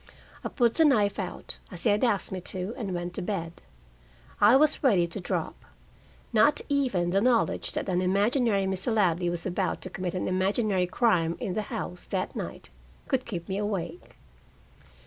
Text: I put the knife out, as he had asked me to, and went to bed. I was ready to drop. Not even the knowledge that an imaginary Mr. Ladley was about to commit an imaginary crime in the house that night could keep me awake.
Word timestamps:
I 0.43 0.49
put 0.49 0.73
the 0.73 0.83
knife 0.83 1.19
out, 1.19 1.59
as 1.69 1.83
he 1.83 1.91
had 1.91 2.03
asked 2.03 2.31
me 2.31 2.41
to, 2.41 2.73
and 2.75 2.95
went 2.95 3.13
to 3.13 3.21
bed. 3.21 3.61
I 4.39 4.55
was 4.55 4.83
ready 4.83 5.05
to 5.05 5.19
drop. 5.19 5.63
Not 6.33 6.59
even 6.69 7.11
the 7.11 7.21
knowledge 7.21 7.73
that 7.73 7.87
an 7.87 8.01
imaginary 8.01 8.65
Mr. 8.65 8.91
Ladley 8.91 9.29
was 9.29 9.45
about 9.45 9.79
to 9.83 9.91
commit 9.91 10.15
an 10.15 10.27
imaginary 10.27 10.87
crime 10.87 11.37
in 11.39 11.53
the 11.53 11.61
house 11.69 12.07
that 12.07 12.35
night 12.35 12.71
could 13.09 13.27
keep 13.27 13.47
me 13.47 13.59
awake. 13.59 14.15